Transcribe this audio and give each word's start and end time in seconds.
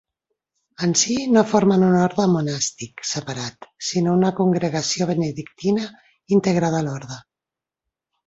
En 0.85 0.93
si, 0.99 1.15
no 1.33 1.41
formen 1.49 1.83
un 1.87 1.97
orde 2.03 2.23
monàstic 2.35 3.03
separat, 3.09 3.67
sinó 3.89 4.15
una 4.21 4.33
congregació 4.41 5.09
benedictina 5.11 5.87
integrada 6.39 6.81
a 6.81 6.89
l'orde. 6.89 7.19